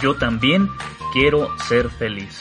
Yo 0.00 0.14
también 0.14 0.68
quiero 1.12 1.48
ser 1.58 1.90
feliz. 1.90 2.38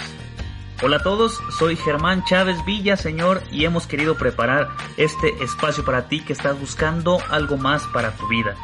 Hola 0.83 0.97
a 0.97 1.03
todos, 1.03 1.41
soy 1.57 1.75
Germán 1.75 2.23
Chávez 2.23 2.63
Villa, 2.65 2.97
señor, 2.97 3.41
y 3.51 3.65
hemos 3.65 3.87
querido 3.87 4.15
preparar 4.15 4.69
este 4.95 5.43
espacio 5.43 5.83
para 5.83 6.07
ti 6.07 6.21
que 6.21 6.33
estás 6.33 6.59
buscando 6.59 7.17
algo 7.29 7.57
más 7.57 7.83
para 7.87 8.11
tu 8.15 8.27
vida. 8.27 8.55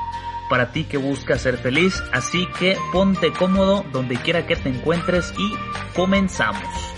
Para 0.47 0.71
ti 0.71 0.83
que 0.83 0.97
buscas 0.97 1.41
ser 1.41 1.57
feliz, 1.57 2.03
así 2.11 2.45
que 2.59 2.77
ponte 2.91 3.31
cómodo 3.33 3.83
donde 3.91 4.17
quiera 4.17 4.45
que 4.45 4.55
te 4.55 4.69
encuentres 4.69 5.33
y 5.39 5.55
comenzamos. 5.95 6.93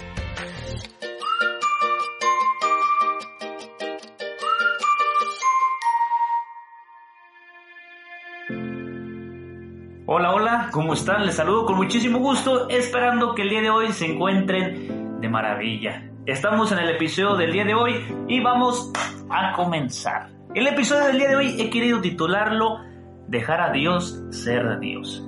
Hola, 10.08 10.36
hola, 10.36 10.70
¿cómo 10.72 10.94
están? 10.94 11.26
Les 11.26 11.34
saludo 11.34 11.66
con 11.66 11.78
muchísimo 11.78 12.20
gusto, 12.20 12.70
esperando 12.70 13.34
que 13.34 13.42
el 13.42 13.50
día 13.50 13.62
de 13.62 13.72
hoy 13.72 13.92
se 13.92 14.06
encuentren 14.06 15.20
de 15.20 15.28
maravilla. 15.28 16.12
Estamos 16.28 16.72
en 16.72 16.78
el 16.78 16.92
episodio 16.92 17.36
del 17.36 17.52
día 17.52 17.66
de 17.66 17.74
hoy 17.74 18.06
y 18.28 18.40
vamos 18.40 18.92
a 19.32 19.54
comenzar. 19.54 20.30
El 20.54 20.68
episodio 20.68 21.08
del 21.08 21.18
día 21.18 21.30
de 21.30 21.36
hoy 21.38 21.60
he 21.60 21.72
querido 21.72 22.02
titularlo 22.02 22.82
Dejar 23.28 23.60
a 23.62 23.72
Dios 23.72 24.24
ser 24.30 24.80
Dios. 24.80 25.28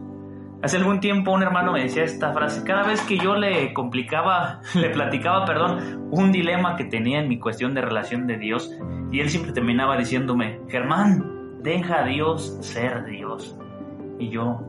Hace 0.61 0.77
algún 0.77 0.99
tiempo 0.99 1.31
un 1.31 1.41
hermano 1.41 1.71
me 1.71 1.81
decía 1.81 2.03
esta 2.03 2.31
frase, 2.31 2.63
cada 2.63 2.83
vez 2.83 3.01
que 3.01 3.17
yo 3.17 3.35
le 3.35 3.73
complicaba, 3.73 4.61
le 4.75 4.91
platicaba, 4.91 5.43
perdón, 5.45 6.07
un 6.11 6.31
dilema 6.31 6.75
que 6.75 6.85
tenía 6.85 7.19
en 7.19 7.29
mi 7.29 7.39
cuestión 7.39 7.73
de 7.73 7.81
relación 7.81 8.27
de 8.27 8.37
Dios, 8.37 8.71
y 9.11 9.21
él 9.21 9.29
siempre 9.31 9.53
terminaba 9.53 9.97
diciéndome, 9.97 10.59
Germán, 10.69 11.63
deja 11.63 12.03
a 12.03 12.05
Dios 12.05 12.59
ser 12.61 13.05
Dios. 13.05 13.57
Y 14.19 14.29
yo, 14.29 14.59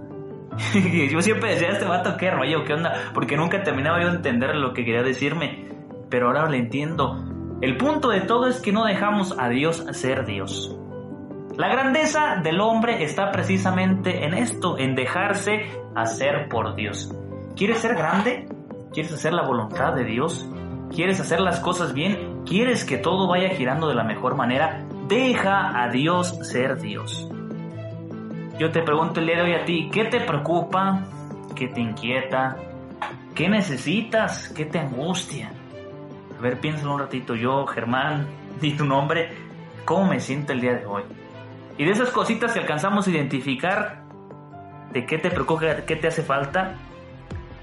yo 1.10 1.20
siempre 1.20 1.54
decía, 1.54 1.68
este 1.70 1.84
vato, 1.84 2.16
qué 2.16 2.30
rollo, 2.30 2.64
qué 2.64 2.74
onda, 2.74 3.10
porque 3.14 3.36
nunca 3.36 3.62
terminaba 3.62 4.00
yo 4.00 4.10
de 4.10 4.16
entender 4.16 4.54
lo 4.56 4.72
que 4.72 4.84
quería 4.84 5.02
decirme, 5.02 5.68
pero 6.10 6.28
ahora 6.28 6.48
lo 6.48 6.54
entiendo. 6.54 7.24
El 7.60 7.76
punto 7.76 8.10
de 8.10 8.20
todo 8.20 8.46
es 8.46 8.60
que 8.60 8.72
no 8.72 8.84
dejamos 8.84 9.36
a 9.38 9.48
Dios 9.48 9.84
ser 9.92 10.24
Dios. 10.24 10.76
La 11.56 11.68
grandeza 11.68 12.36
del 12.42 12.60
hombre 12.60 13.02
está 13.02 13.32
precisamente 13.32 14.24
en 14.24 14.34
esto, 14.34 14.78
en 14.78 14.94
dejarse 14.94 15.66
hacer 15.96 16.48
por 16.48 16.76
Dios. 16.76 17.12
¿Quieres 17.56 17.78
ser 17.78 17.96
grande? 17.96 18.46
¿Quieres 18.92 19.12
hacer 19.12 19.32
la 19.32 19.42
voluntad 19.42 19.94
de 19.94 20.04
Dios? 20.04 20.48
¿Quieres 20.94 21.18
hacer 21.20 21.40
las 21.40 21.58
cosas 21.58 21.94
bien? 21.94 22.42
¿Quieres 22.46 22.84
que 22.84 22.96
todo 22.96 23.26
vaya 23.26 23.48
girando 23.50 23.88
de 23.88 23.96
la 23.96 24.04
mejor 24.04 24.36
manera? 24.36 24.86
Deja 25.08 25.82
a 25.82 25.88
Dios 25.90 26.38
ser 26.46 26.80
Dios. 26.80 27.28
Yo 28.58 28.72
te 28.72 28.82
pregunto 28.82 29.20
el 29.20 29.26
día 29.26 29.36
de 29.36 29.42
hoy 29.42 29.54
a 29.54 29.64
ti, 29.64 29.88
¿qué 29.92 30.06
te 30.06 30.18
preocupa? 30.18 31.04
¿Qué 31.54 31.68
te 31.68 31.80
inquieta? 31.80 32.56
¿Qué 33.32 33.48
necesitas? 33.48 34.48
¿Qué 34.48 34.64
te 34.64 34.80
angustia? 34.80 35.52
A 36.36 36.42
ver, 36.42 36.58
piénsalo 36.58 36.94
un 36.94 36.98
ratito. 36.98 37.36
Yo, 37.36 37.66
Germán, 37.66 38.26
di 38.60 38.72
tu 38.72 38.84
nombre. 38.84 39.30
¿Cómo 39.84 40.08
me 40.08 40.18
siento 40.18 40.52
el 40.52 40.60
día 40.60 40.74
de 40.74 40.86
hoy? 40.86 41.04
Y 41.78 41.84
de 41.84 41.92
esas 41.92 42.10
cositas 42.10 42.52
que 42.52 42.58
alcanzamos 42.58 43.06
a 43.06 43.10
identificar, 43.10 44.02
de 44.92 45.06
qué 45.06 45.18
te 45.18 45.30
preocupa, 45.30 45.76
qué 45.86 45.94
te 45.94 46.08
hace 46.08 46.22
falta, 46.22 46.74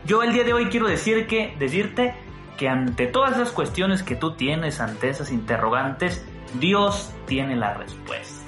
yo 0.06 0.24
el 0.24 0.32
día 0.32 0.46
de 0.46 0.54
hoy 0.54 0.68
quiero 0.68 0.88
decir 0.88 1.28
que, 1.28 1.58
decirte 1.60 2.14
que 2.58 2.70
ante 2.70 3.08
todas 3.08 3.34
esas 3.34 3.52
cuestiones 3.52 4.02
que 4.02 4.16
tú 4.16 4.36
tienes, 4.36 4.80
ante 4.80 5.10
esas 5.10 5.30
interrogantes, 5.34 6.26
Dios 6.58 7.14
tiene 7.26 7.58
la 7.58 7.74
respuesta. 7.74 8.45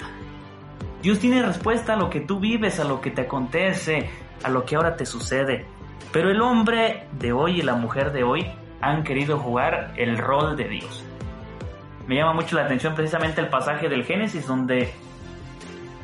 Dios 1.02 1.18
tiene 1.20 1.42
respuesta 1.42 1.94
a 1.94 1.96
lo 1.96 2.10
que 2.10 2.20
tú 2.20 2.40
vives, 2.40 2.80
a 2.80 2.84
lo 2.84 3.00
que 3.00 3.10
te 3.10 3.22
acontece, 3.22 4.10
a 4.42 4.48
lo 4.48 4.64
que 4.64 4.76
ahora 4.76 4.96
te 4.96 5.06
sucede. 5.06 5.64
Pero 6.12 6.30
el 6.30 6.40
hombre 6.40 7.06
de 7.12 7.32
hoy 7.32 7.60
y 7.60 7.62
la 7.62 7.74
mujer 7.74 8.12
de 8.12 8.24
hoy 8.24 8.46
han 8.80 9.04
querido 9.04 9.38
jugar 9.38 9.92
el 9.96 10.18
rol 10.18 10.56
de 10.56 10.68
Dios. 10.68 11.04
Me 12.06 12.16
llama 12.16 12.32
mucho 12.32 12.56
la 12.56 12.64
atención 12.64 12.94
precisamente 12.94 13.40
el 13.40 13.48
pasaje 13.48 13.88
del 13.88 14.04
Génesis 14.04 14.46
donde 14.46 14.92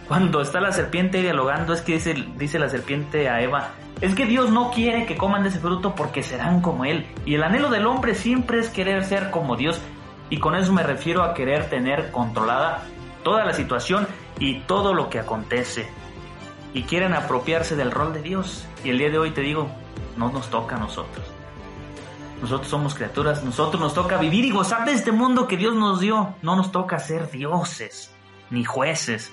cuando 0.07 0.43
está 0.43 0.61
la 0.61 0.71
serpiente 0.71 1.23
dialogando 1.23 1.73
es 1.73 1.81
que 1.81 1.95
dice, 1.95 2.15
dice 2.37 2.59
la 2.59 2.69
serpiente 2.69 3.31
a 3.31 3.41
Eva, 3.41 3.71
es 4.03 4.15
que 4.15 4.27
Dios 4.27 4.51
no 4.51 4.71
quiere 4.71 5.07
que 5.07 5.17
coman 5.17 5.43
de 5.43 5.49
ese 5.49 5.61
fruto 5.61 5.95
porque 5.95 6.23
serán 6.23 6.61
como 6.61 6.85
Él. 6.85 7.07
Y 7.25 7.37
el 7.37 7.43
anhelo 7.43 7.71
del 7.71 7.87
hombre 7.87 8.15
siempre 8.15 8.59
es 8.59 8.69
querer 8.69 9.05
ser 9.05 9.31
como 9.31 9.57
Dios. 9.57 9.81
Y 10.29 10.39
con 10.39 10.57
eso 10.57 10.73
me 10.73 10.83
refiero 10.83 11.23
a 11.23 11.33
querer 11.33 11.71
tener 11.71 12.11
controlada 12.11 12.83
toda 13.25 13.45
la 13.45 13.53
situación 13.53 14.07
y 14.39 14.61
todo 14.61 14.95
lo 14.95 15.11
que 15.11 15.19
acontece. 15.19 15.89
Y 16.73 16.83
quieren 16.85 17.15
apropiarse 17.15 17.75
del 17.75 17.91
rol 17.91 18.13
de 18.13 18.23
Dios. 18.23 18.67
Y 18.85 18.91
el 18.91 18.99
día 18.99 19.11
de 19.11 19.19
hoy 19.19 19.31
te 19.33 19.41
digo, 19.41 19.69
no 20.17 20.31
nos 20.31 20.49
toca 20.51 20.77
a 20.77 20.79
nosotros. 20.79 21.27
Nosotros 22.41 22.69
somos 22.69 22.95
criaturas, 22.95 23.43
nosotros 23.43 23.81
nos 23.81 23.95
toca 23.95 24.19
vivir 24.19 24.45
y 24.45 24.51
gozar 24.51 24.85
de 24.85 24.93
este 24.93 25.13
mundo 25.13 25.49
que 25.49 25.57
Dios 25.57 25.75
nos 25.75 26.01
dio. 26.01 26.35
No 26.43 26.57
nos 26.57 26.71
toca 26.73 26.99
ser 26.99 27.31
dioses, 27.31 28.15
ni 28.51 28.65
jueces. 28.65 29.33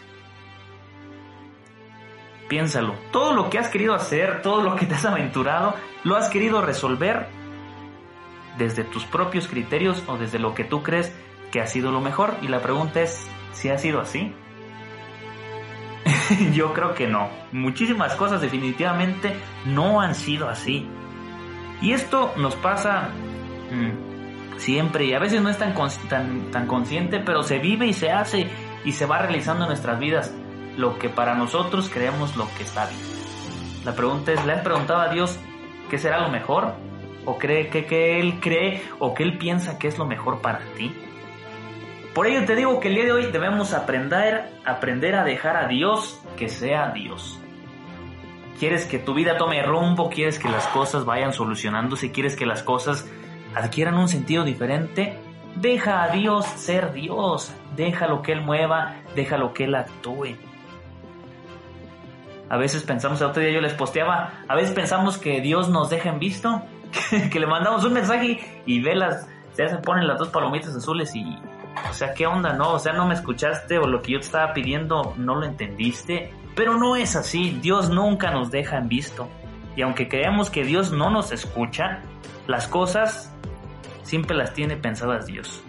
Piénsalo, 2.48 2.96
todo 3.12 3.34
lo 3.34 3.50
que 3.50 3.60
has 3.60 3.70
querido 3.70 3.94
hacer, 3.94 4.42
todo 4.42 4.62
lo 4.62 4.76
que 4.76 4.86
te 4.86 4.96
has 4.96 5.06
aventurado, 5.06 5.74
lo 6.04 6.16
has 6.16 6.30
querido 6.30 6.62
resolver 6.62 7.28
desde 8.58 8.84
tus 8.84 9.06
propios 9.06 9.48
criterios 9.48 10.04
o 10.08 10.18
desde 10.18 10.38
lo 10.38 10.54
que 10.54 10.64
tú 10.64 10.84
crees 10.84 11.14
que 11.52 11.62
ha 11.62 11.68
sido 11.68 11.92
lo 11.92 12.02
mejor. 12.02 12.36
Y 12.42 12.48
la 12.48 12.62
pregunta 12.62 13.02
es 13.02 13.28
si 13.52 13.70
ha 13.70 13.78
sido 13.78 14.02
así. 14.02 14.34
Yo 16.54 16.74
creo 16.74 16.94
que 16.94 17.08
no. 17.08 17.30
Muchísimas 17.52 18.16
cosas 18.16 18.42
definitivamente 18.42 19.36
no 19.66 20.02
han 20.02 20.16
sido 20.16 20.50
así. 20.50 20.88
Y 21.82 21.94
esto 21.94 22.34
nos 22.38 22.56
pasa 22.56 23.10
mmm, 23.72 24.58
siempre 24.60 25.06
y 25.06 25.14
a 25.14 25.20
veces 25.20 25.42
no 25.42 25.50
es 25.50 25.58
tan, 25.58 25.74
tan, 26.08 26.52
tan 26.52 26.68
consciente, 26.68 27.20
pero 27.20 27.44
se 27.44 27.60
vive 27.60 27.88
y 27.88 27.94
se 27.94 28.12
hace 28.12 28.48
y 28.86 28.92
se 28.92 29.06
va 29.06 29.20
realizando 29.20 29.64
en 29.64 29.70
nuestras 29.70 30.00
vidas 30.00 30.34
lo 30.78 30.98
que 30.98 31.10
para 31.10 31.36
nosotros 31.36 31.90
creemos 31.92 32.38
lo 32.38 32.48
que 32.56 32.64
está 32.64 32.86
bien. 32.86 33.02
La 33.84 33.96
pregunta 33.96 34.32
es, 34.32 34.46
¿le 34.46 34.54
has 34.54 34.62
preguntado 34.62 35.02
a 35.02 35.10
Dios 35.10 35.38
qué 35.90 35.98
será 35.98 36.20
lo 36.22 36.30
mejor? 36.30 36.76
¿O 37.26 37.38
cree 37.38 37.70
que, 37.70 37.86
que 37.86 38.20
Él 38.20 38.40
cree 38.40 38.82
o 39.00 39.14
que 39.14 39.24
Él 39.24 39.38
piensa 39.38 39.78
que 39.78 39.88
es 39.88 39.98
lo 39.98 40.06
mejor 40.06 40.42
para 40.42 40.60
ti? 40.78 40.92
Por 42.14 42.28
ello 42.28 42.46
te 42.46 42.58
digo 42.58 42.80
que 42.82 42.90
el 42.90 42.96
día 42.96 43.06
de 43.06 43.14
hoy 43.14 43.32
debemos 43.32 43.74
aprender, 43.74 44.52
aprender 44.66 45.16
a 45.16 45.24
dejar 45.24 45.56
a 45.56 45.68
Dios 45.68 46.22
que 46.36 46.50
sea 46.50 46.90
Dios. 46.90 47.40
¿Quieres 48.60 48.86
que 48.86 49.00
tu 49.00 49.14
vida 49.14 49.38
tome 49.38 49.64
rumbo? 49.64 50.10
¿Quieres 50.10 50.38
que 50.38 50.50
las 50.50 50.68
cosas 50.68 51.06
vayan 51.06 51.32
solucionándose? 51.32 52.12
¿Quieres 52.12 52.36
que 52.36 52.46
las 52.46 52.64
cosas 52.64 53.10
adquieran 53.56 53.98
un 53.98 54.10
sentido 54.10 54.44
diferente? 54.44 55.18
Deja 55.56 56.04
a 56.04 56.10
Dios 56.10 56.46
ser 56.46 56.92
Dios. 56.92 57.54
Déjalo 57.78 58.22
que 58.22 58.34
Él 58.34 58.42
mueva, 58.42 58.98
déjalo 59.16 59.54
que 59.54 59.64
Él 59.64 59.76
actúe. 59.76 60.36
A 62.50 62.58
veces 62.58 62.84
pensamos, 62.84 63.22
el 63.22 63.28
otro 63.28 63.42
día 63.42 63.54
yo 63.54 63.62
les 63.62 63.74
posteaba, 63.74 64.44
a 64.50 64.56
veces 64.56 64.72
pensamos 64.74 65.18
que 65.18 65.40
Dios 65.40 65.70
nos 65.70 65.90
deja 65.90 66.10
en 66.10 66.20
visto, 66.20 66.62
que 67.32 67.40
le 67.40 67.48
mandamos 67.48 67.86
un 67.86 67.94
mensaje 67.94 68.62
y 68.66 68.82
ve 68.82 68.96
las, 68.96 69.30
se 69.54 69.66
ponen 69.78 70.06
las 70.06 70.20
dos 70.20 70.28
palomitas 70.28 70.76
azules 70.76 71.16
y, 71.16 71.38
o 71.90 71.94
sea, 71.94 72.14
¿qué 72.14 72.28
onda? 72.28 72.54
No, 72.54 72.74
o 72.74 72.80
sea, 72.80 72.94
no 72.94 73.06
me 73.06 73.14
escuchaste 73.14 73.78
o 73.78 73.88
lo 73.88 74.02
que 74.02 74.14
yo 74.14 74.20
te 74.20 74.26
estaba 74.26 74.54
pidiendo 74.54 75.14
no 75.18 75.36
lo 75.36 75.46
entendiste. 75.46 76.34
Pero 76.56 76.78
no 76.78 76.96
es 76.96 77.16
así, 77.16 77.58
Dios 77.62 77.90
nunca 77.90 78.32
nos 78.32 78.52
deja 78.52 78.78
en 78.78 78.88
visto. 78.88 79.28
Y 79.76 79.82
aunque 79.84 80.08
creemos 80.08 80.50
que 80.50 80.64
Dios 80.64 80.92
no 80.92 81.10
nos 81.10 81.32
escucha, 81.32 82.02
las 82.48 82.68
cosas 82.68 83.34
siempre 84.04 84.36
las 84.36 84.54
tiene 84.54 84.76
pensadas 84.76 85.26
Dios. 85.26 85.64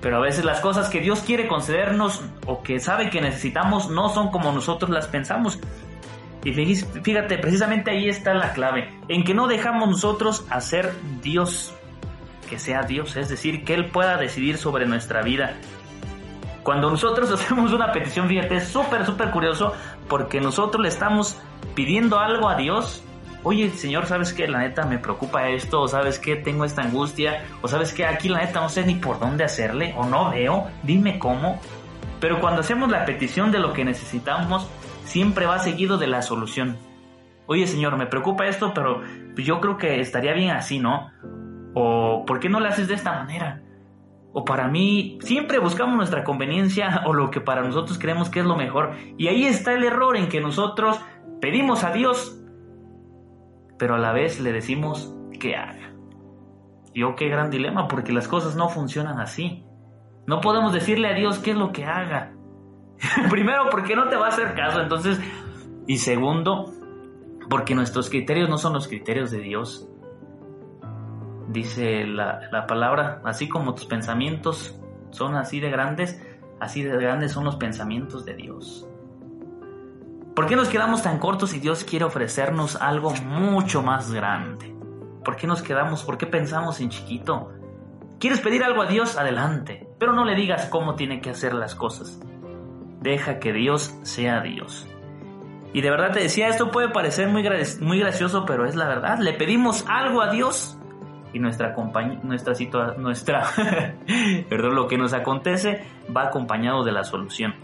Pero 0.00 0.16
a 0.16 0.20
veces 0.20 0.44
las 0.44 0.60
cosas 0.60 0.88
que 0.88 1.00
Dios 1.00 1.20
quiere 1.20 1.48
concedernos 1.48 2.22
o 2.46 2.62
que 2.62 2.78
sabe 2.78 3.10
que 3.10 3.20
necesitamos 3.20 3.90
no 3.90 4.08
son 4.08 4.30
como 4.30 4.52
nosotros 4.52 4.90
las 4.90 5.08
pensamos. 5.08 5.58
Y 6.42 6.52
fíjate, 6.54 7.36
precisamente 7.36 7.90
ahí 7.90 8.08
está 8.08 8.32
la 8.32 8.52
clave, 8.52 8.98
en 9.08 9.24
que 9.24 9.34
no 9.34 9.46
dejamos 9.46 9.90
nosotros 9.90 10.46
hacer 10.48 10.94
Dios 11.20 11.74
que 12.50 12.58
sea 12.58 12.82
Dios, 12.82 13.16
es 13.16 13.28
decir, 13.28 13.64
que 13.64 13.74
Él 13.74 13.86
pueda 13.86 14.16
decidir 14.16 14.58
sobre 14.58 14.84
nuestra 14.84 15.22
vida. 15.22 15.54
Cuando 16.64 16.90
nosotros 16.90 17.30
hacemos 17.32 17.72
una 17.72 17.92
petición, 17.92 18.28
fíjate, 18.28 18.56
es 18.56 18.68
súper, 18.68 19.06
súper 19.06 19.30
curioso 19.30 19.72
porque 20.08 20.40
nosotros 20.40 20.82
le 20.82 20.88
estamos 20.88 21.38
pidiendo 21.74 22.18
algo 22.18 22.48
a 22.48 22.56
Dios. 22.56 23.04
Oye, 23.44 23.70
Señor, 23.70 24.06
¿sabes 24.06 24.34
qué? 24.34 24.48
La 24.48 24.58
neta 24.58 24.84
me 24.84 24.98
preocupa 24.98 25.48
esto, 25.48 25.80
o 25.80 25.88
sabes 25.88 26.18
qué, 26.18 26.36
tengo 26.36 26.66
esta 26.66 26.82
angustia, 26.82 27.44
o 27.62 27.68
sabes 27.68 27.94
qué, 27.94 28.04
aquí 28.04 28.28
la 28.28 28.40
neta 28.40 28.60
no 28.60 28.68
sé 28.68 28.84
ni 28.84 28.96
por 28.96 29.18
dónde 29.18 29.44
hacerle, 29.44 29.94
o 29.96 30.04
no 30.04 30.30
veo, 30.30 30.68
dime 30.82 31.18
cómo. 31.18 31.58
Pero 32.20 32.40
cuando 32.40 32.60
hacemos 32.60 32.90
la 32.90 33.06
petición 33.06 33.50
de 33.50 33.60
lo 33.60 33.72
que 33.72 33.84
necesitamos, 33.84 34.68
siempre 35.04 35.46
va 35.46 35.58
seguido 35.60 35.96
de 35.96 36.08
la 36.08 36.20
solución. 36.20 36.76
Oye, 37.46 37.66
Señor, 37.66 37.96
me 37.96 38.06
preocupa 38.06 38.46
esto, 38.46 38.74
pero 38.74 39.02
yo 39.36 39.60
creo 39.60 39.78
que 39.78 40.00
estaría 40.00 40.34
bien 40.34 40.50
así, 40.50 40.78
¿no? 40.78 41.10
O 41.74 42.24
¿por 42.26 42.40
qué 42.40 42.48
no 42.48 42.60
lo 42.60 42.68
haces 42.68 42.88
de 42.88 42.94
esta 42.94 43.12
manera? 43.12 43.62
O 44.32 44.44
para 44.44 44.68
mí, 44.68 45.18
siempre 45.22 45.58
buscamos 45.58 45.96
nuestra 45.96 46.24
conveniencia 46.24 47.02
o 47.06 47.12
lo 47.12 47.30
que 47.30 47.40
para 47.40 47.62
nosotros 47.62 47.98
creemos 47.98 48.30
que 48.30 48.40
es 48.40 48.46
lo 48.46 48.56
mejor. 48.56 48.92
Y 49.18 49.28
ahí 49.28 49.44
está 49.44 49.72
el 49.72 49.84
error 49.84 50.16
en 50.16 50.28
que 50.28 50.40
nosotros 50.40 51.00
pedimos 51.40 51.84
a 51.84 51.92
Dios, 51.92 52.38
pero 53.78 53.94
a 53.94 53.98
la 53.98 54.12
vez 54.12 54.40
le 54.40 54.52
decimos 54.52 55.14
que 55.38 55.56
haga. 55.56 55.92
Yo 56.94 57.14
qué 57.14 57.28
gran 57.28 57.50
dilema, 57.50 57.88
porque 57.88 58.12
las 58.12 58.28
cosas 58.28 58.56
no 58.56 58.68
funcionan 58.68 59.20
así. 59.20 59.64
No 60.26 60.40
podemos 60.40 60.72
decirle 60.72 61.08
a 61.08 61.14
Dios 61.14 61.38
qué 61.38 61.52
es 61.52 61.56
lo 61.56 61.72
que 61.72 61.84
haga. 61.84 62.32
Primero, 63.30 63.70
porque 63.70 63.96
no 63.96 64.08
te 64.08 64.16
va 64.16 64.26
a 64.26 64.28
hacer 64.28 64.54
caso, 64.54 64.80
entonces. 64.80 65.20
Y 65.86 65.98
segundo, 65.98 66.72
porque 67.48 67.74
nuestros 67.74 68.10
criterios 68.10 68.48
no 68.48 68.58
son 68.58 68.74
los 68.74 68.86
criterios 68.86 69.30
de 69.30 69.40
Dios. 69.40 69.88
Dice 71.50 72.06
la, 72.06 72.48
la 72.52 72.66
palabra, 72.66 73.20
así 73.24 73.48
como 73.48 73.74
tus 73.74 73.86
pensamientos 73.86 74.78
son 75.10 75.34
así 75.34 75.58
de 75.58 75.68
grandes, 75.68 76.22
así 76.60 76.82
de 76.82 76.96
grandes 76.96 77.32
son 77.32 77.44
los 77.44 77.56
pensamientos 77.56 78.24
de 78.24 78.34
Dios. 78.34 78.86
¿Por 80.36 80.46
qué 80.46 80.54
nos 80.54 80.68
quedamos 80.68 81.02
tan 81.02 81.18
cortos 81.18 81.50
si 81.50 81.58
Dios 81.58 81.82
quiere 81.82 82.04
ofrecernos 82.04 82.76
algo 82.76 83.10
mucho 83.26 83.82
más 83.82 84.12
grande? 84.12 84.74
¿Por 85.24 85.36
qué 85.36 85.46
nos 85.46 85.60
quedamos? 85.60 86.04
¿Por 86.04 86.18
qué 86.18 86.26
pensamos 86.26 86.80
en 86.80 86.88
chiquito? 86.88 87.50
¿Quieres 88.20 88.40
pedir 88.40 88.62
algo 88.62 88.82
a 88.82 88.86
Dios? 88.86 89.18
Adelante, 89.18 89.88
pero 89.98 90.12
no 90.12 90.24
le 90.24 90.34
digas 90.36 90.66
cómo 90.66 90.94
tiene 90.94 91.20
que 91.20 91.30
hacer 91.30 91.52
las 91.52 91.74
cosas. 91.74 92.20
Deja 93.00 93.38
que 93.38 93.52
Dios 93.52 93.94
sea 94.02 94.40
Dios. 94.40 94.86
Y 95.72 95.80
de 95.80 95.90
verdad 95.90 96.12
te 96.12 96.20
decía, 96.20 96.48
esto 96.48 96.70
puede 96.70 96.88
parecer 96.88 97.28
muy, 97.28 97.42
muy 97.80 97.98
gracioso, 97.98 98.44
pero 98.46 98.66
es 98.66 98.76
la 98.76 98.88
verdad. 98.88 99.18
Le 99.18 99.34
pedimos 99.34 99.84
algo 99.88 100.22
a 100.22 100.30
Dios 100.30 100.79
y 101.32 101.38
nuestra 101.38 101.74
nuestra 102.22 102.54
situación, 102.54 103.02
nuestra, 103.02 103.44
perdón, 104.48 104.74
lo 104.74 104.88
que 104.88 104.98
nos 104.98 105.12
acontece 105.12 105.84
va 106.14 106.24
acompañado 106.24 106.84
de 106.84 106.92
la 106.92 107.04
solución. 107.04 107.54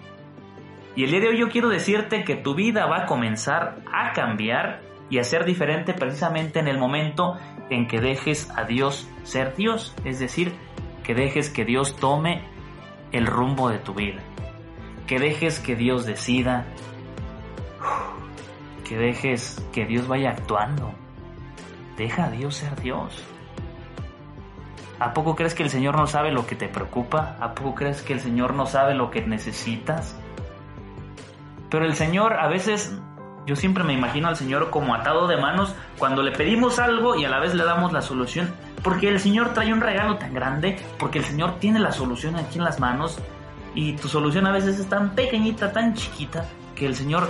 Y 0.95 1.05
el 1.05 1.11
día 1.11 1.21
de 1.21 1.29
hoy 1.29 1.39
yo 1.39 1.49
quiero 1.49 1.69
decirte 1.69 2.25
que 2.25 2.37
tu 2.37 2.55
vida 2.55 2.87
va 2.87 3.03
a 3.03 3.07
comenzar 3.07 3.77
a 3.93 4.13
cambiar 4.13 4.81
y 5.11 5.19
a 5.19 5.25
ser 5.25 5.45
diferente 5.45 5.93
precisamente 5.93 6.59
en 6.59 6.69
el 6.69 6.79
momento 6.79 7.37
en 7.71 7.87
que 7.87 8.01
dejes 8.01 8.51
a 8.57 8.65
Dios 8.65 9.09
ser 9.23 9.55
Dios, 9.57 9.95
es 10.05 10.19
decir, 10.19 10.53
que 11.05 11.15
dejes 11.15 11.51
que 11.51 11.65
Dios 11.65 11.97
tome 11.97 12.43
el 13.13 13.27
rumbo 13.27 13.69
de 13.69 13.79
tu 13.79 13.95
vida, 13.95 14.23
que 15.07 15.19
dejes 15.19 15.61
que 15.61 15.77
Dios 15.77 16.07
decida, 16.07 16.65
que 18.89 18.97
dejes 18.97 19.65
que 19.73 19.85
Dios 19.85 20.09
vaya 20.09 20.31
actuando. 20.31 20.95
Deja 21.97 22.27
a 22.27 22.31
Dios 22.31 22.57
ser 22.57 22.81
Dios. 22.81 23.25
¿A 24.99 25.13
poco 25.13 25.37
crees 25.37 25.55
que 25.55 25.63
el 25.63 25.71
Señor 25.71 25.97
no 25.97 26.07
sabe 26.07 26.33
lo 26.33 26.47
que 26.47 26.57
te 26.57 26.69
preocupa? 26.69 27.37
¿A 27.41 27.55
poco 27.55 27.75
crees 27.75 28.01
que 28.03 28.15
el 28.15 28.21
Señor 28.21 28.55
no 28.55 28.65
sabe 28.67 28.95
lo 28.95 29.11
que 29.11 29.21
necesitas? 29.21 30.17
Pero 31.71 31.85
el 31.85 31.95
Señor 31.95 32.35
a 32.35 32.49
veces, 32.49 32.99
yo 33.47 33.57
siempre 33.57 33.85
me 33.85 33.93
imagino 33.93 34.29
al 34.29 34.37
Señor 34.37 34.71
como 34.71 34.95
atado 34.95 35.27
de 35.27 35.37
manos 35.37 35.75
cuando 35.99 36.23
le 36.23 36.33
pedimos 36.33 36.79
algo 36.79 37.15
y 37.15 37.27
a 37.27 37.29
la 37.29 37.41
vez 37.41 37.55
le 37.55 37.65
damos 37.65 37.93
la 37.93 38.01
solución. 38.01 38.55
Porque 38.83 39.09
el 39.09 39.21
Señor 39.21 39.53
trae 39.53 39.73
un 39.73 39.83
regalo 39.83 40.17
tan 40.17 40.33
grande, 40.33 40.79
porque 40.99 41.19
el 41.19 41.25
Señor 41.25 41.59
tiene 41.59 41.79
la 41.79 41.93
solución 41.93 42.37
aquí 42.37 42.59
en 42.59 42.65
las 42.65 42.81
manos 42.81 43.19
y 43.75 43.93
tu 43.93 44.09
solución 44.09 44.47
a 44.47 44.53
veces 44.53 44.79
es 44.79 44.89
tan 44.89 45.15
pequeñita, 45.15 45.73
tan 45.73 45.93
chiquita, 45.93 46.47
que 46.75 46.87
el 46.87 46.97
Señor 46.97 47.29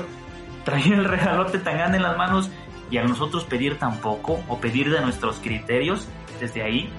trae 0.65 0.87
el 0.87 1.05
regalote 1.05 1.59
tan 1.59 1.77
grande 1.79 1.97
en 1.97 2.05
las 2.05 2.17
manos 2.17 2.51
y 2.91 2.99
a 2.99 3.05
nosotros 3.05 3.45
pedir 3.45 3.79
tan 3.79 3.99
poco 3.99 4.39
o 4.49 4.59
pedir 4.59 4.93
de 4.93 5.01
nuestros 5.01 5.41
criterios 5.41 6.07
desde 6.41 6.63
ahí, 6.63 6.91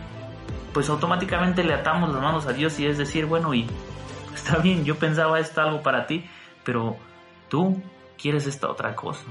pues 0.77 0.91
automáticamente 0.91 1.63
le 1.63 1.73
atamos 1.73 2.13
las 2.13 2.21
manos 2.21 2.45
a 2.45 2.53
Dios 2.53 2.79
y 2.79 2.85
es 2.85 2.99
decir, 2.99 3.25
bueno, 3.25 3.51
y 3.55 3.65
está 4.35 4.59
bien, 4.59 4.85
yo 4.85 4.95
pensaba 4.95 5.39
esto 5.39 5.59
algo 5.59 5.81
para 5.81 6.05
ti, 6.05 6.23
pero 6.63 6.97
Tú 7.49 7.81
quieres 8.21 8.45
esta 8.45 8.69
otra 8.69 8.95
cosa. 8.95 9.23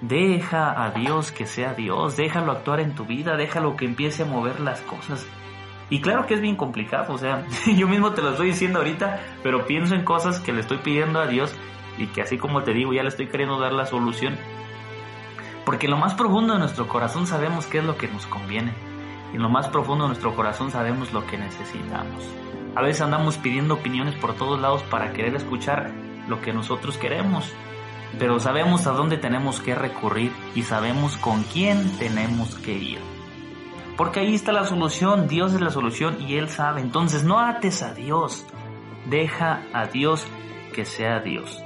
Deja 0.00 0.82
a 0.82 0.90
Dios 0.92 1.32
que 1.32 1.44
sea 1.44 1.74
Dios, 1.74 2.16
déjalo 2.16 2.52
actuar 2.52 2.80
en 2.80 2.94
tu 2.94 3.04
vida, 3.04 3.36
déjalo 3.36 3.76
que 3.76 3.84
empiece 3.84 4.22
a 4.22 4.26
mover 4.26 4.60
las 4.60 4.80
cosas. 4.82 5.26
Y 5.90 6.00
claro 6.00 6.26
que 6.26 6.34
es 6.34 6.40
bien 6.40 6.56
complicado, 6.56 7.12
o 7.12 7.18
sea, 7.18 7.44
yo 7.76 7.88
mismo 7.88 8.12
te 8.12 8.22
lo 8.22 8.30
estoy 8.30 8.48
diciendo 8.48 8.78
ahorita, 8.78 9.20
pero 9.42 9.66
pienso 9.66 9.94
en 9.94 10.04
cosas 10.04 10.40
que 10.40 10.52
le 10.52 10.60
estoy 10.60 10.78
pidiendo 10.78 11.20
a 11.20 11.26
Dios 11.26 11.54
y 11.98 12.06
que 12.06 12.22
así 12.22 12.38
como 12.38 12.62
te 12.62 12.72
digo, 12.72 12.92
ya 12.92 13.02
le 13.02 13.08
estoy 13.08 13.26
queriendo 13.26 13.58
dar 13.58 13.72
la 13.72 13.86
solución. 13.86 14.38
Porque 15.66 15.88
lo 15.88 15.98
más 15.98 16.14
profundo 16.14 16.54
de 16.54 16.60
nuestro 16.60 16.88
corazón 16.88 17.26
sabemos 17.26 17.66
qué 17.66 17.78
es 17.78 17.84
lo 17.84 17.98
que 17.98 18.08
nos 18.08 18.26
conviene. 18.26 18.72
Y 19.32 19.36
en 19.36 19.42
lo 19.42 19.48
más 19.48 19.68
profundo 19.68 20.04
de 20.04 20.08
nuestro 20.08 20.34
corazón 20.34 20.70
sabemos 20.70 21.12
lo 21.12 21.26
que 21.26 21.38
necesitamos. 21.38 22.24
A 22.74 22.82
veces 22.82 23.02
andamos 23.02 23.36
pidiendo 23.38 23.74
opiniones 23.74 24.14
por 24.14 24.34
todos 24.34 24.60
lados 24.60 24.82
para 24.84 25.12
querer 25.12 25.34
escuchar 25.34 25.90
lo 26.28 26.40
que 26.40 26.52
nosotros 26.52 26.96
queremos, 26.96 27.52
pero 28.18 28.38
sabemos 28.38 28.86
a 28.86 28.92
dónde 28.92 29.16
tenemos 29.16 29.60
que 29.60 29.74
recurrir 29.74 30.32
y 30.54 30.62
sabemos 30.62 31.16
con 31.16 31.42
quién 31.44 31.98
tenemos 31.98 32.54
que 32.56 32.72
ir. 32.72 32.98
Porque 33.96 34.20
ahí 34.20 34.34
está 34.34 34.52
la 34.52 34.64
solución, 34.64 35.28
Dios 35.28 35.52
es 35.52 35.60
la 35.60 35.70
solución 35.70 36.16
y 36.20 36.36
Él 36.36 36.48
sabe. 36.48 36.80
Entonces 36.80 37.24
no 37.24 37.38
ates 37.38 37.82
a 37.82 37.92
Dios, 37.92 38.46
deja 39.06 39.62
a 39.72 39.86
Dios 39.86 40.26
que 40.72 40.84
sea 40.84 41.20
Dios. 41.20 41.62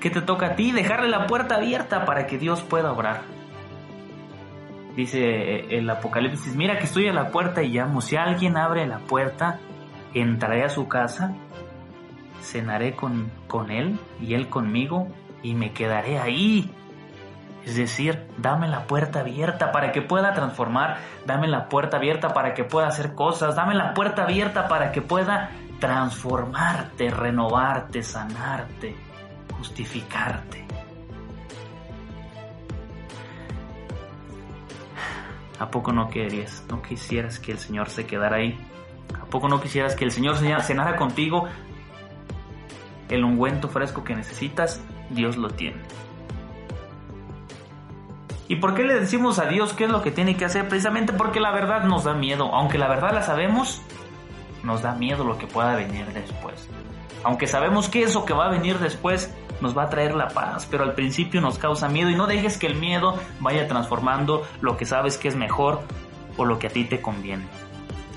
¿Qué 0.00 0.10
te 0.10 0.20
toca 0.20 0.46
a 0.46 0.54
ti? 0.54 0.70
Dejarle 0.70 1.08
la 1.08 1.26
puerta 1.26 1.56
abierta 1.56 2.04
para 2.04 2.26
que 2.26 2.38
Dios 2.38 2.62
pueda 2.62 2.92
obrar. 2.92 3.22
Dice 4.94 5.76
el 5.76 5.88
Apocalipsis, 5.90 6.54
mira 6.56 6.78
que 6.78 6.84
estoy 6.84 7.08
a 7.08 7.12
la 7.12 7.30
puerta 7.30 7.62
y 7.62 7.70
llamo. 7.70 8.00
Si 8.00 8.16
alguien 8.16 8.56
abre 8.56 8.86
la 8.86 8.98
puerta, 8.98 9.58
entraré 10.14 10.64
a 10.64 10.68
su 10.68 10.88
casa, 10.88 11.34
cenaré 12.42 12.94
con, 12.94 13.30
con 13.46 13.70
él 13.70 13.98
y 14.20 14.34
él 14.34 14.48
conmigo 14.48 15.08
y 15.42 15.54
me 15.54 15.72
quedaré 15.72 16.18
ahí. 16.18 16.72
Es 17.64 17.76
decir, 17.76 18.26
dame 18.38 18.68
la 18.68 18.84
puerta 18.84 19.20
abierta 19.20 19.72
para 19.72 19.92
que 19.92 20.00
pueda 20.00 20.32
transformar, 20.32 20.98
dame 21.26 21.48
la 21.48 21.68
puerta 21.68 21.98
abierta 21.98 22.32
para 22.32 22.54
que 22.54 22.64
pueda 22.64 22.86
hacer 22.86 23.14
cosas, 23.14 23.56
dame 23.56 23.74
la 23.74 23.94
puerta 23.94 24.22
abierta 24.22 24.68
para 24.68 24.90
que 24.90 25.02
pueda 25.02 25.50
transformarte, 25.78 27.10
renovarte, 27.10 28.02
sanarte, 28.02 28.96
justificarte. 29.58 30.64
¿A 35.58 35.70
poco 35.70 35.92
no 35.92 36.08
querías, 36.08 36.64
no 36.68 36.80
quisieras 36.80 37.40
que 37.40 37.52
el 37.52 37.58
Señor 37.58 37.90
se 37.90 38.06
quedara 38.06 38.36
ahí? 38.36 38.56
¿A 39.20 39.26
poco 39.26 39.48
no 39.48 39.60
quisieras 39.60 39.96
que 39.96 40.04
el 40.04 40.12
Señor 40.12 40.36
cenara 40.36 40.96
contigo? 40.96 41.48
El 43.08 43.24
ungüento 43.24 43.68
fresco 43.68 44.04
que 44.04 44.14
necesitas, 44.14 44.80
Dios 45.10 45.36
lo 45.36 45.48
tiene. 45.50 45.82
¿Y 48.46 48.56
por 48.56 48.74
qué 48.74 48.84
le 48.84 48.98
decimos 48.98 49.38
a 49.38 49.46
Dios 49.46 49.74
qué 49.74 49.84
es 49.84 49.90
lo 49.90 50.02
que 50.02 50.10
tiene 50.10 50.36
que 50.36 50.44
hacer? 50.44 50.68
Precisamente 50.68 51.12
porque 51.12 51.40
la 51.40 51.50
verdad 51.50 51.84
nos 51.84 52.04
da 52.04 52.14
miedo. 52.14 52.54
Aunque 52.54 52.78
la 52.78 52.88
verdad 52.88 53.12
la 53.12 53.22
sabemos, 53.22 53.82
nos 54.62 54.82
da 54.82 54.94
miedo 54.94 55.24
lo 55.24 55.36
que 55.36 55.46
pueda 55.46 55.74
venir 55.74 56.06
después. 56.14 56.68
Aunque 57.24 57.46
sabemos 57.46 57.88
que 57.88 58.04
eso 58.04 58.24
que 58.24 58.32
va 58.32 58.46
a 58.46 58.50
venir 58.50 58.78
después 58.78 59.34
nos 59.60 59.76
va 59.76 59.84
a 59.84 59.90
traer 59.90 60.14
la 60.14 60.28
paz, 60.28 60.66
pero 60.70 60.84
al 60.84 60.94
principio 60.94 61.40
nos 61.40 61.58
causa 61.58 61.88
miedo 61.88 62.10
y 62.10 62.14
no 62.14 62.26
dejes 62.26 62.58
que 62.58 62.66
el 62.66 62.74
miedo 62.74 63.18
vaya 63.40 63.66
transformando 63.68 64.46
lo 64.60 64.76
que 64.76 64.86
sabes 64.86 65.16
que 65.16 65.28
es 65.28 65.36
mejor 65.36 65.82
o 66.36 66.44
lo 66.44 66.58
que 66.58 66.68
a 66.68 66.70
ti 66.70 66.84
te 66.84 67.00
conviene. 67.00 67.44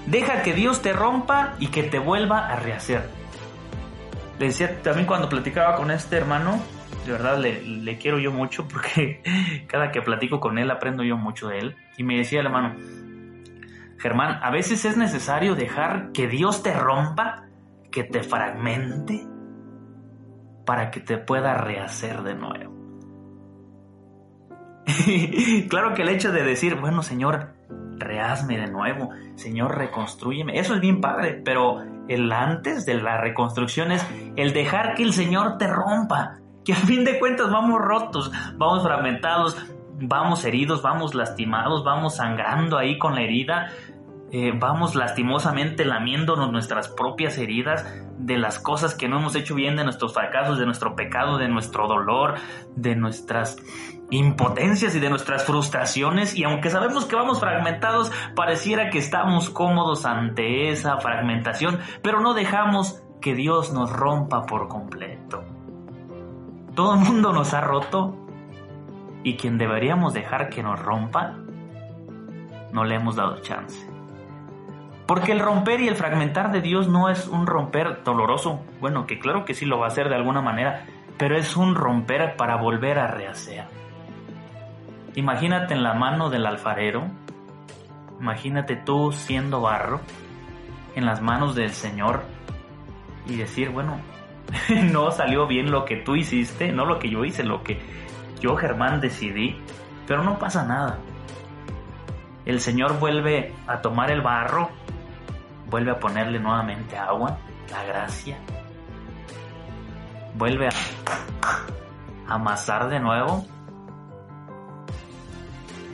Deja 0.06 0.42
que 0.42 0.54
Dios 0.54 0.82
te 0.82 0.94
rompa 0.94 1.56
y 1.60 1.68
que 1.68 1.84
te 1.84 2.00
vuelva 2.00 2.48
a 2.48 2.56
rehacer. 2.56 3.10
Le 4.40 4.48
decía 4.48 4.82
también 4.82 5.06
cuando 5.06 5.30
platicaba 5.30 5.76
con 5.76 5.92
este 5.92 6.18
hermano, 6.18 6.60
de 7.06 7.12
verdad 7.12 7.38
le, 7.38 7.98
quiero 7.98 8.20
yo 8.20 8.32
mucho 8.32 8.68
porque 8.68 9.22
cada 9.68 9.92
que 9.92 10.02
platico 10.02 10.40
con 10.40 10.58
él 10.58 10.72
aprendo 10.72 11.04
yo 11.04 11.18
mucho 11.18 11.48
de 11.50 11.60
él. 11.60 11.76
Y 11.98 12.04
me 12.04 12.18
decía 12.18 12.40
el 12.40 12.48
hermano, 12.48 12.76
Germán, 14.00 14.40
a 14.42 14.50
veces 14.50 14.86
es 14.86 14.98
necesario 14.98 15.54
dejar 15.54 16.12
que 16.12 16.28
Dios 16.28 16.64
te 16.64 16.74
rompa, 16.74 17.46
que 17.92 18.04
te 18.04 18.24
fragmente, 18.24 19.28
para 20.66 20.92
que 20.92 21.00
te 21.00 21.18
pueda 21.18 21.56
rehacer 21.56 22.24
de 22.24 22.36
nuevo. 22.36 22.72
claro 25.70 25.94
que 25.94 26.02
el 26.02 26.10
hecho 26.10 26.32
de 26.32 26.44
decir, 26.44 26.76
bueno, 26.76 27.04
Señor, 27.04 27.54
rehazme 27.98 28.58
de 28.58 28.68
nuevo, 28.68 29.10
Señor, 29.36 29.78
reconstruyeme, 29.78 30.60
eso 30.60 30.76
es 30.76 30.82
bien 30.82 31.02
padre, 31.02 31.42
pero 31.44 31.80
el 32.08 32.32
antes 32.32 32.86
de 32.86 32.96
la 32.96 33.18
reconstrucción 33.18 33.92
es 33.92 34.06
el 34.36 34.54
dejar 34.54 34.96
que 34.96 35.04
el 35.04 35.14
Señor 35.14 35.58
te 35.58 35.68
rompa, 35.68 36.40
que 36.66 36.74
a 36.74 36.78
fin 36.78 37.06
de 37.06 37.20
cuentas 37.20 37.50
vamos 37.50 37.80
rotos, 37.80 38.32
vamos 38.56 38.84
fragmentados, 38.84 39.58
vamos 40.00 40.44
heridos, 40.46 40.82
vamos 40.82 41.16
lastimados, 41.16 41.84
vamos 41.84 42.16
sangrando 42.16 42.78
ahí 42.78 42.98
con 42.98 43.16
la 43.16 43.22
herida, 43.22 43.70
eh, 44.32 44.54
vamos 44.56 44.96
lastimosamente 44.96 45.86
lamiéndonos 45.86 46.52
nuestras 46.52 46.88
propias 46.88 47.38
heridas 47.38 47.86
de 48.22 48.38
las 48.38 48.60
cosas 48.60 48.96
que 48.96 49.08
no 49.08 49.20
hemos 49.20 49.36
hecho 49.36 49.56
bien, 49.56 49.76
de 49.76 49.84
nuestros 49.84 50.14
fracasos, 50.14 50.60
de 50.60 50.66
nuestro 50.66 50.96
pecado, 50.96 51.38
de 51.38 51.50
nuestro 51.50 51.88
dolor, 51.88 52.36
de 52.76 52.96
nuestras 52.96 53.58
impotencias 54.12 54.94
y 54.94 55.00
de 55.00 55.10
nuestras 55.10 55.46
frustraciones 55.46 56.36
y 56.36 56.44
aunque 56.44 56.70
sabemos 56.70 57.06
que 57.06 57.16
vamos 57.16 57.40
fragmentados, 57.40 58.12
pareciera 58.36 58.90
que 58.90 59.00
estamos 59.00 59.50
cómodos 59.50 60.06
ante 60.06 60.70
esa 60.70 60.98
fragmentación, 60.98 61.80
pero 62.04 62.20
no 62.20 62.34
dejamos 62.34 63.02
que 63.22 63.34
Dios 63.34 63.72
nos 63.74 63.92
rompa 63.92 64.46
por 64.46 64.68
completo. 64.68 65.44
Todo 66.76 66.96
el 66.96 67.00
mundo 67.00 67.32
nos 67.32 67.54
ha 67.54 67.62
roto 67.62 68.16
y 69.24 69.38
quien 69.38 69.58
deberíamos 69.58 70.14
dejar 70.14 70.50
que 70.50 70.62
nos 70.62 70.80
rompa, 70.80 71.38
no 72.74 72.84
le 72.84 72.96
hemos 72.96 73.16
dado 73.16 73.40
chance. 73.40 73.91
Porque 75.12 75.34
el 75.34 75.42
romper 75.42 75.82
y 75.82 75.90
el 75.90 75.98
fragmentar 75.98 76.54
de 76.54 76.62
Dios 76.62 76.88
no 76.88 77.10
es 77.10 77.28
un 77.28 77.46
romper 77.46 78.02
doloroso, 78.02 78.64
bueno, 78.80 79.06
que 79.06 79.20
claro 79.20 79.44
que 79.44 79.54
sí 79.54 79.66
lo 79.66 79.78
va 79.78 79.88
a 79.88 79.90
hacer 79.90 80.08
de 80.08 80.16
alguna 80.16 80.42
manera, 80.42 80.86
pero 81.18 81.36
es 81.36 81.58
un 81.58 81.76
romper 81.76 82.38
para 82.38 82.56
volver 82.56 82.98
a 82.98 83.08
rehacer. 83.08 83.66
Imagínate 85.16 85.74
en 85.74 85.84
la 85.84 85.96
mano 85.96 86.30
del 86.30 86.46
alfarero, 86.46 87.08
imagínate 88.22 88.78
tú 88.78 89.12
siendo 89.12 89.60
barro 89.60 90.00
en 90.96 91.06
las 91.06 91.22
manos 91.22 91.56
del 91.56 91.72
Señor 91.72 92.24
y 93.28 93.36
decir, 93.36 93.70
bueno, 93.70 94.00
no 94.94 95.12
salió 95.12 95.46
bien 95.46 95.72
lo 95.72 95.84
que 95.84 95.98
tú 95.98 96.16
hiciste, 96.16 96.72
no 96.72 96.86
lo 96.86 97.00
que 97.00 97.10
yo 97.10 97.26
hice, 97.26 97.44
lo 97.44 97.64
que 97.64 97.82
yo 98.40 98.56
Germán 98.56 99.02
decidí, 99.02 99.58
pero 100.08 100.24
no 100.24 100.40
pasa 100.40 100.66
nada. 100.66 101.00
El 102.46 102.62
Señor 102.62 102.98
vuelve 102.98 103.54
a 103.68 103.82
tomar 103.82 104.10
el 104.10 104.22
barro, 104.22 104.70
vuelve 105.72 105.92
a 105.92 106.00
ponerle 106.00 106.38
nuevamente 106.38 106.98
agua, 106.98 107.40
la 107.72 107.84
gracia, 107.84 108.38
vuelve 110.36 110.68
a 110.68 110.72
amasar 112.36 112.90
de 112.90 113.00
nuevo. 113.00 113.46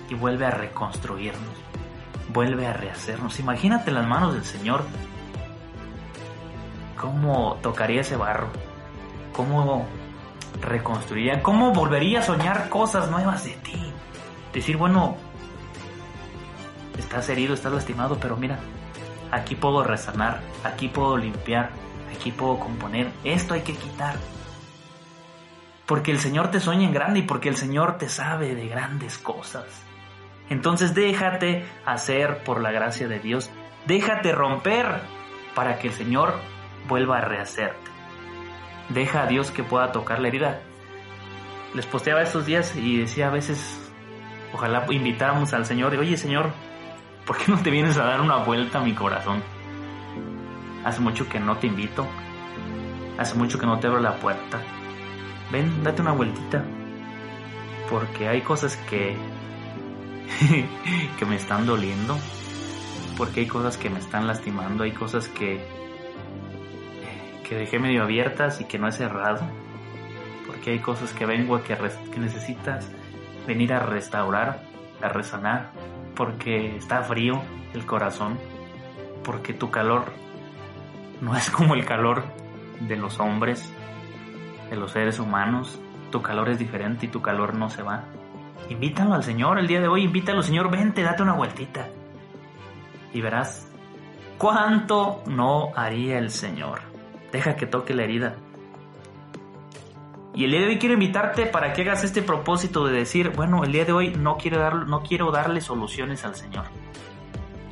Y 0.10 0.16
vuelve 0.16 0.46
a 0.46 0.52
reconstruirnos, 0.52 1.54
vuelve 2.30 2.66
a 2.66 2.72
rehacernos. 2.72 3.42
Imagínate 3.42 3.92
las 3.92 4.08
manos 4.08 4.34
del 4.36 4.46
Señor, 4.46 4.86
cómo 6.96 7.58
tocaría 7.62 8.00
ese 8.00 8.16
barro, 8.16 8.48
cómo 9.34 9.86
reconstruiría, 10.62 11.44
cómo 11.44 11.74
volvería 11.74 12.20
a 12.20 12.24
soñar 12.24 12.70
cosas 12.70 13.12
nuevas 13.12 13.44
de 13.44 13.52
ti. 13.52 13.92
Decir, 14.54 14.78
bueno, 14.78 15.18
estás 16.98 17.28
herido, 17.28 17.54
estás 17.54 17.74
lastimado, 17.74 18.18
pero 18.18 18.38
mira, 18.38 18.60
aquí 19.32 19.56
puedo 19.56 19.84
resanar, 19.84 20.42
aquí 20.64 20.88
puedo 20.88 21.18
limpiar, 21.18 21.70
aquí 22.16 22.32
puedo 22.32 22.60
componer, 22.60 23.12
esto 23.24 23.54
hay 23.54 23.62
que 23.62 23.74
quitar. 23.74 24.16
Porque 25.86 26.12
el 26.12 26.20
Señor 26.20 26.52
te 26.52 26.60
sueña 26.60 26.86
en 26.86 26.94
grande 26.94 27.20
y 27.20 27.24
porque 27.24 27.50
el 27.50 27.56
Señor 27.56 27.98
te 27.98 28.10
sabe 28.10 28.56
de 28.56 28.68
grandes 28.68 29.18
cosas. 29.18 29.66
Entonces 30.50 30.94
déjate 30.94 31.66
hacer 31.86 32.44
por 32.44 32.62
la 32.62 32.72
gracia 32.72 33.08
de 33.08 33.20
Dios. 33.20 33.50
Déjate 33.86 34.32
romper 34.32 34.86
para 35.56 35.80
que 35.80 35.88
el 35.88 35.94
Señor 35.94 36.36
vuelva 36.88 37.18
a 37.18 37.22
rehacerte. 37.22 37.92
Deja 38.90 39.24
a 39.24 39.28
Dios 39.28 39.52
que 39.52 39.64
pueda 39.64 39.92
tocar 39.92 40.20
la 40.20 40.28
herida. 40.30 40.60
Les 41.74 41.86
posteaba 41.86 42.22
estos 42.22 42.46
días 42.46 42.76
y 42.76 42.98
decía 42.98 43.28
a 43.28 43.32
veces, 43.32 43.92
ojalá 44.54 44.86
invitáramos 44.90 45.54
al 45.54 45.66
Señor, 45.66 45.94
oye 45.96 46.16
Señor, 46.16 46.52
¿por 47.28 47.38
qué 47.38 47.52
no 47.52 47.62
te 47.62 47.70
vienes 47.70 47.98
a 47.98 48.06
dar 48.06 48.22
una 48.22 48.38
vuelta 48.38 48.80
a 48.80 48.84
mi 48.84 48.94
corazón? 48.94 49.44
Hace 50.86 51.02
mucho 51.02 51.28
que 51.28 51.40
no 51.40 51.58
te 51.58 51.68
invito, 51.68 52.08
hace 53.18 53.36
mucho 53.36 53.60
que 53.60 53.66
no 53.66 53.80
te 53.80 53.88
abro 53.88 54.00
la 54.00 54.16
puerta. 54.16 54.62
Ven, 55.52 55.84
date 55.84 56.02
una 56.02 56.14
vueltita, 56.14 56.64
porque 57.90 58.30
hay 58.30 58.42
cosas 58.42 58.78
que 58.90 59.18
que 61.20 61.26
me 61.26 61.36
están 61.36 61.66
doliendo, 61.66 62.18
porque 63.18 63.42
hay 63.42 63.48
cosas 63.48 63.78
que 63.78 63.90
me 63.90 64.00
están 64.00 64.26
lastimando, 64.26 64.84
hay 64.84 64.94
cosas 64.94 65.28
que, 65.28 65.60
que 67.48 67.56
dejé 67.56 67.80
medio 67.80 68.04
abiertas 68.04 68.62
y 68.62 68.66
que 68.66 68.80
no 68.80 68.88
he 68.88 68.92
cerrado, 68.94 69.42
porque 70.46 70.72
hay 70.72 70.80
cosas 70.80 71.12
que 71.12 71.26
vengo 71.26 71.56
a 71.56 71.64
que, 71.64 71.78
que 72.12 72.20
necesitas 72.20 72.90
venir 73.46 73.74
a 73.74 73.80
restaurar, 73.80 74.62
a 75.02 75.10
resanar, 75.10 75.72
porque 76.18 76.76
está 76.76 77.04
frío 77.04 77.42
el 77.74 77.86
corazón, 77.86 78.40
porque 79.24 79.54
tu 79.54 79.70
calor 79.70 80.12
no 81.22 81.36
es 81.36 81.50
como 81.52 81.76
el 81.76 81.86
calor 81.86 82.24
de 82.82 82.98
los 82.98 83.20
hombres, 83.20 83.72
de 84.70 84.76
los 84.76 84.92
seres 84.92 85.20
humanos, 85.20 85.80
tu 86.12 86.22
calor 86.22 86.50
es 86.50 86.60
diferente 86.60 87.06
y 87.06 87.10
tu 87.10 87.22
calor 87.22 87.56
no 87.56 87.70
se 87.70 87.84
va. 87.84 88.04
Invítalo 88.70 89.14
al 89.14 89.24
Señor 89.24 89.60
el 89.60 89.68
día 89.68 89.80
de 89.80 89.88
hoy, 89.88 90.04
invítalo, 90.04 90.42
Señor, 90.42 90.70
vente, 90.70 91.04
date 91.04 91.24
una 91.24 91.34
vueltita. 91.34 91.88
Y 93.14 93.22
verás 93.22 93.72
cuánto 94.38 95.24
no 95.28 95.70
haría 95.76 96.18
el 96.18 96.32
Señor. 96.32 96.82
Deja 97.32 97.56
que 97.56 97.68
toque 97.68 97.94
la 97.94 98.04
herida. 98.04 98.36
Y 100.38 100.44
el 100.44 100.52
día 100.52 100.60
de 100.60 100.68
hoy 100.68 100.78
quiero 100.78 100.94
invitarte 100.94 101.48
para 101.48 101.74
que 101.74 101.82
hagas 101.82 102.04
este 102.04 102.22
propósito 102.22 102.86
de 102.86 102.94
decir, 102.96 103.32
bueno, 103.32 103.64
el 103.64 103.72
día 103.72 103.86
de 103.86 103.92
hoy 103.92 104.14
no 104.14 104.38
quiero, 104.38 104.60
dar, 104.60 104.88
no 104.88 105.02
quiero 105.02 105.32
darle 105.32 105.62
soluciones 105.62 106.24
al 106.26 106.36
Señor. 106.36 106.66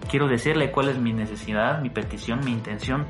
Quiero 0.10 0.28
decirle 0.28 0.72
cuál 0.72 0.90
es 0.90 0.98
mi 0.98 1.14
necesidad, 1.14 1.80
mi 1.80 1.92
petición, 1.92 2.40
mi 2.44 2.52
intención 2.52 3.06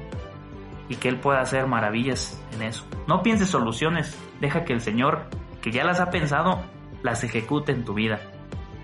y 0.90 0.98
que 0.98 1.08
Él 1.08 1.22
pueda 1.22 1.40
hacer 1.40 1.68
maravillas 1.68 2.38
en 2.54 2.64
eso. 2.64 2.86
No 3.08 3.24
pienses 3.24 3.48
soluciones, 3.48 4.18
deja 4.42 4.66
que 4.66 4.74
el 4.74 4.82
Señor, 4.82 5.30
que 5.62 5.72
ya 5.72 5.86
las 5.86 6.02
ha 6.02 6.10
pensado, 6.10 6.62
las 7.02 7.24
ejecute 7.24 7.72
en 7.72 7.86
tu 7.86 7.94
vida. 7.94 8.20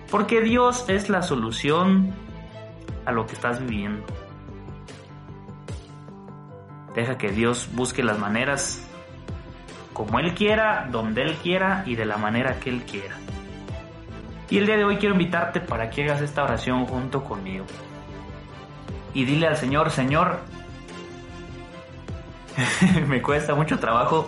Porque 0.10 0.40
Dios 0.40 0.86
es 0.88 1.10
la 1.10 1.22
solución 1.22 2.13
a 3.04 3.12
lo 3.12 3.25
que 3.25 3.34
estás 3.34 3.60
viviendo. 3.60 4.06
Deja 6.96 7.18
que 7.18 7.30
Dios 7.34 7.68
busque 7.74 8.04
las 8.04 8.18
maneras 8.20 8.88
como 9.94 10.20
Él 10.20 10.34
quiera, 10.34 10.88
donde 10.92 11.24
Él 11.24 11.36
quiera 11.36 11.84
y 11.86 11.96
de 11.96 12.06
la 12.06 12.18
manera 12.18 12.60
que 12.60 12.70
Él 12.70 12.84
quiera. 12.84 13.16
Y 14.50 14.58
el 14.58 14.66
día 14.66 14.78
de 14.78 14.84
hoy 14.84 14.98
quiero 14.98 15.16
invitarte 15.16 15.62
para 15.62 15.90
que 15.90 16.04
hagas 16.04 16.22
esta 16.22 16.44
oración 16.44 16.86
junto 16.86 17.24
conmigo. 17.24 17.66
Y 19.14 19.26
dile 19.26 19.48
al 19.48 19.58
Señor, 19.58 19.92
Señor, 19.92 20.40
me 23.08 23.22
cuesta 23.22 23.56
mucho 23.56 23.80
trabajo, 23.80 24.28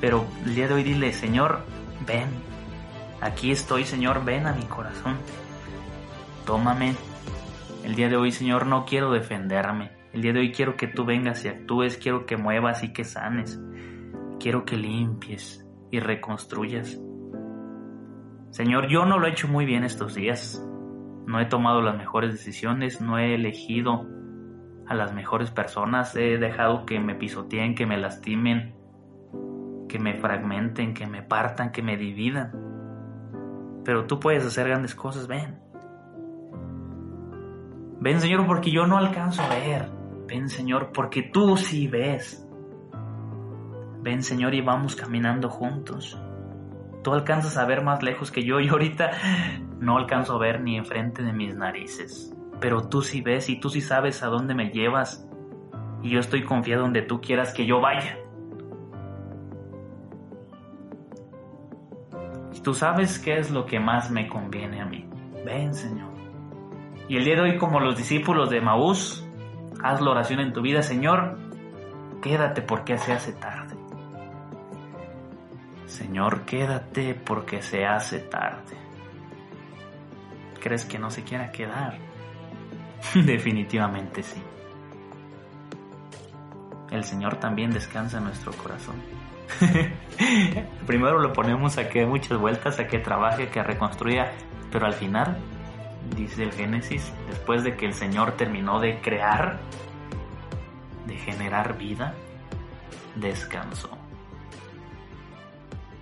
pero 0.00 0.24
el 0.44 0.54
día 0.54 0.68
de 0.68 0.74
hoy 0.74 0.82
dile, 0.82 1.12
Señor, 1.12 1.60
ven, 2.06 2.28
Aquí 3.20 3.50
estoy, 3.50 3.84
Señor, 3.84 4.24
ven 4.24 4.46
a 4.46 4.54
mi 4.54 4.64
corazón. 4.64 5.18
Tómame. 6.46 6.94
El 7.84 7.94
día 7.94 8.08
de 8.08 8.16
hoy, 8.16 8.32
Señor, 8.32 8.66
no 8.66 8.86
quiero 8.86 9.12
defenderme. 9.12 9.90
El 10.14 10.22
día 10.22 10.32
de 10.32 10.40
hoy 10.40 10.52
quiero 10.52 10.76
que 10.76 10.86
tú 10.86 11.04
vengas 11.04 11.44
y 11.44 11.48
actúes, 11.48 11.98
quiero 11.98 12.24
que 12.24 12.38
muevas 12.38 12.82
y 12.82 12.94
que 12.94 13.04
sanes. 13.04 13.60
Quiero 14.40 14.64
que 14.64 14.76
limpies 14.76 15.64
y 15.90 16.00
reconstruyas. 16.00 17.00
Señor, 18.50 18.88
yo 18.88 19.06
no 19.06 19.18
lo 19.18 19.26
he 19.26 19.30
hecho 19.30 19.46
muy 19.46 19.64
bien 19.66 19.84
estos 19.84 20.14
días. 20.14 20.66
No 21.26 21.38
he 21.38 21.46
tomado 21.46 21.82
las 21.82 21.96
mejores 21.96 22.32
decisiones, 22.32 23.00
no 23.00 23.18
he 23.18 23.34
elegido 23.34 24.06
a 24.88 24.94
las 24.94 25.14
mejores 25.14 25.52
personas, 25.52 26.16
he 26.16 26.38
dejado 26.38 26.84
que 26.84 26.98
me 26.98 27.14
pisoteen, 27.14 27.76
que 27.76 27.86
me 27.86 27.96
lastimen, 27.96 28.74
que 29.88 30.00
me 30.00 30.14
fragmenten, 30.14 30.94
que 30.94 31.06
me 31.06 31.22
partan, 31.22 31.70
que 31.70 31.82
me 31.82 31.96
dividan 31.96 32.70
pero 33.84 34.06
tú 34.06 34.20
puedes 34.20 34.44
hacer 34.44 34.68
grandes 34.68 34.94
cosas, 34.94 35.26
ven. 35.26 35.58
Ven 38.00 38.20
Señor 38.20 38.46
porque 38.46 38.70
yo 38.70 38.86
no 38.86 38.96
alcanzo 38.96 39.42
a 39.42 39.48
ver. 39.48 39.90
Ven 40.26 40.48
Señor 40.48 40.90
porque 40.92 41.22
tú 41.22 41.56
sí 41.56 41.88
ves. 41.88 42.46
Ven 44.02 44.22
Señor 44.22 44.54
y 44.54 44.60
vamos 44.60 44.96
caminando 44.96 45.48
juntos. 45.48 46.18
Tú 47.02 47.12
alcanzas 47.12 47.56
a 47.56 47.64
ver 47.64 47.82
más 47.82 48.02
lejos 48.02 48.30
que 48.30 48.44
yo 48.44 48.60
y 48.60 48.68
ahorita 48.68 49.10
no 49.78 49.96
alcanzo 49.96 50.34
a 50.34 50.38
ver 50.38 50.60
ni 50.60 50.76
enfrente 50.76 51.22
de 51.22 51.32
mis 51.32 51.54
narices. 51.54 52.34
Pero 52.60 52.88
tú 52.88 53.02
sí 53.02 53.22
ves 53.22 53.48
y 53.48 53.58
tú 53.58 53.70
sí 53.70 53.80
sabes 53.80 54.22
a 54.22 54.26
dónde 54.26 54.54
me 54.54 54.70
llevas. 54.70 55.26
Y 56.02 56.10
yo 56.10 56.20
estoy 56.20 56.44
confiado 56.44 56.82
donde 56.82 57.02
tú 57.02 57.20
quieras 57.20 57.52
que 57.52 57.66
yo 57.66 57.80
vaya. 57.80 58.18
Tú 62.62 62.74
sabes 62.74 63.18
qué 63.18 63.38
es 63.38 63.50
lo 63.50 63.64
que 63.64 63.80
más 63.80 64.10
me 64.10 64.28
conviene 64.28 64.82
a 64.82 64.86
mí. 64.86 65.08
Ven, 65.44 65.74
Señor. 65.74 66.10
Y 67.08 67.16
el 67.16 67.24
día 67.24 67.36
de 67.36 67.40
hoy, 67.40 67.58
como 67.58 67.80
los 67.80 67.96
discípulos 67.96 68.50
de 68.50 68.60
Maús, 68.60 69.26
haz 69.82 70.00
la 70.02 70.10
oración 70.10 70.40
en 70.40 70.52
tu 70.52 70.60
vida, 70.60 70.82
Señor. 70.82 71.38
Quédate 72.22 72.60
porque 72.60 72.98
se 72.98 73.12
hace 73.12 73.32
tarde. 73.32 73.59
Señor, 75.90 76.42
quédate 76.44 77.14
porque 77.14 77.62
se 77.62 77.84
hace 77.84 78.20
tarde. 78.20 78.76
¿Crees 80.60 80.84
que 80.84 81.00
no 81.00 81.10
se 81.10 81.24
quiera 81.24 81.50
quedar? 81.50 81.98
Definitivamente 83.14 84.22
sí. 84.22 84.40
El 86.92 87.02
Señor 87.02 87.36
también 87.36 87.72
descansa 87.72 88.18
en 88.18 88.24
nuestro 88.24 88.52
corazón. 88.52 88.96
Primero 90.86 91.18
lo 91.18 91.32
ponemos 91.32 91.76
a 91.76 91.88
que 91.88 92.06
muchas 92.06 92.38
vueltas, 92.38 92.78
a 92.78 92.86
que 92.86 93.00
trabaje, 93.00 93.44
a 93.44 93.50
que 93.50 93.62
reconstruya, 93.62 94.30
pero 94.70 94.86
al 94.86 94.94
final, 94.94 95.38
dice 96.16 96.44
el 96.44 96.52
Génesis, 96.52 97.12
después 97.28 97.64
de 97.64 97.76
que 97.76 97.86
el 97.86 97.94
Señor 97.94 98.32
terminó 98.32 98.78
de 98.78 99.00
crear, 99.00 99.58
de 101.06 101.16
generar 101.16 101.76
vida, 101.76 102.14
descansó. 103.16 103.99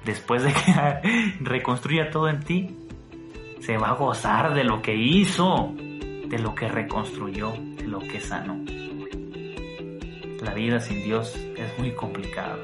Después 0.09 0.43
de 0.43 0.55
que 0.55 1.35
reconstruya 1.41 2.09
todo 2.09 2.31
en 2.31 2.41
ti, 2.41 2.75
se 3.61 3.77
va 3.77 3.91
a 3.91 3.93
gozar 3.93 4.55
de 4.55 4.65
lo 4.65 4.81
que 4.81 4.97
hizo, 4.97 5.75
de 5.77 6.39
lo 6.39 6.55
que 6.55 6.67
reconstruyó, 6.67 7.53
de 7.77 7.87
lo 7.87 7.99
que 7.99 8.19
sanó. 8.19 8.59
La 10.43 10.55
vida 10.55 10.81
sin 10.81 11.05
Dios 11.05 11.37
es 11.37 11.79
muy 11.79 11.93
complicada. 11.93 12.57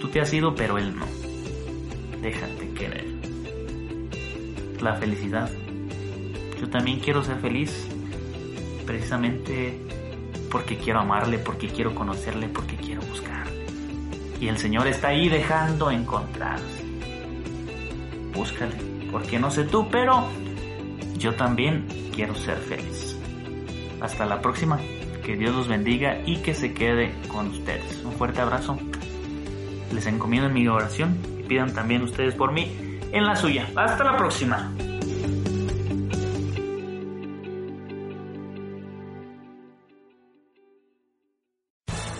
Tú 0.00 0.06
te 0.06 0.20
has 0.20 0.32
ido, 0.32 0.54
pero 0.54 0.78
Él 0.78 0.94
no. 0.96 1.06
Déjate 2.22 2.70
querer. 2.70 3.06
La 4.80 4.94
felicidad. 4.94 5.50
Yo 6.60 6.70
también 6.70 7.00
quiero 7.00 7.24
ser 7.24 7.40
feliz, 7.40 7.88
precisamente 8.86 9.80
porque 10.48 10.76
quiero 10.76 11.00
amarle, 11.00 11.40
porque 11.40 11.66
quiero 11.66 11.92
conocerle, 11.92 12.48
porque 12.48 12.76
quiero 12.76 13.02
buscar. 13.02 13.45
Y 14.40 14.48
el 14.48 14.58
Señor 14.58 14.86
está 14.86 15.08
ahí 15.08 15.28
dejando 15.28 15.90
encontrarse. 15.90 16.84
Búscale, 18.34 18.74
porque 19.10 19.38
no 19.38 19.50
sé 19.50 19.64
tú, 19.64 19.88
pero 19.90 20.26
yo 21.16 21.34
también 21.34 21.86
quiero 22.14 22.34
ser 22.34 22.58
feliz. 22.58 23.16
Hasta 24.00 24.26
la 24.26 24.40
próxima. 24.40 24.78
Que 25.24 25.36
Dios 25.36 25.54
los 25.54 25.66
bendiga 25.66 26.18
y 26.24 26.36
que 26.36 26.54
se 26.54 26.72
quede 26.72 27.12
con 27.28 27.48
ustedes. 27.48 28.04
Un 28.04 28.12
fuerte 28.12 28.40
abrazo. 28.40 28.78
Les 29.92 30.06
encomiendo 30.06 30.48
en 30.48 30.54
mi 30.54 30.68
oración 30.68 31.18
y 31.40 31.42
pidan 31.42 31.74
también 31.74 32.02
ustedes 32.02 32.34
por 32.34 32.52
mí 32.52 33.00
en 33.10 33.24
la 33.24 33.34
suya. 33.34 33.68
Hasta 33.74 34.04
la 34.04 34.16
próxima. 34.16 34.72